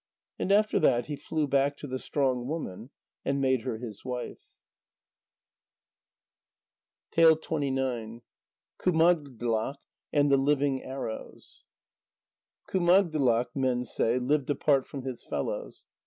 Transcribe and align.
And 0.39 0.51
after 0.51 0.79
that 0.79 1.05
he 1.05 1.15
flew 1.15 1.47
back 1.47 1.77
to 1.77 1.85
the 1.85 1.99
strong 1.99 2.47
woman 2.47 2.89
and 3.23 3.39
made 3.39 3.61
her 3.61 3.77
his 3.77 4.03
wife. 4.03 4.47
KUMAGDLAK 7.11 9.79
AND 10.11 10.27
THE 10.31 10.37
LIVING 10.37 10.81
ARROWS 10.83 11.65
Kumagdlak, 12.67 13.49
men 13.55 13.85
say, 13.85 14.17
lived 14.17 14.49
apart 14.49 14.87
from 14.87 15.03
his 15.03 15.23
fellows. 15.23 15.85